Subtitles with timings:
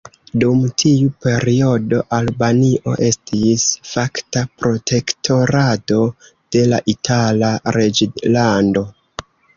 [0.43, 5.99] Dum tiu periodo Albanio estis fakta protektorato
[6.57, 8.85] de la Itala reĝlando.